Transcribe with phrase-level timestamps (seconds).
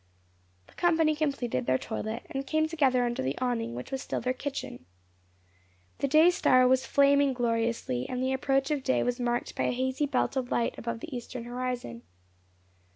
[0.65, 4.33] The company completed their toilet, and came together under the awning, which was still their
[4.33, 4.87] kitchen.
[5.99, 9.71] The day star was "flaming" gloriously, and the approach of day was marked by a
[9.71, 12.01] hazy belt of light above the eastern horizon.